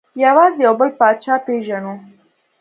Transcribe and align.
یوازې 0.25 0.61
یو 0.65 0.73
بل 0.79 0.89
پاچا 0.99 1.35
پېژنو. 1.45 1.93